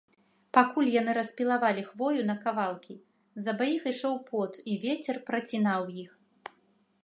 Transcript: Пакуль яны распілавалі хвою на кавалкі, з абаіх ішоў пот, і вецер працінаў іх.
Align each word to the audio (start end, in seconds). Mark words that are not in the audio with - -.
Пакуль 0.57 0.87
яны 1.01 1.11
распілавалі 1.17 1.83
хвою 1.89 2.21
на 2.31 2.35
кавалкі, 2.45 2.95
з 3.43 3.53
абаіх 3.53 3.81
ішоў 3.95 4.15
пот, 4.33 4.53
і 4.73 4.81
вецер 4.87 5.17
працінаў 5.29 5.81
іх. 6.05 6.11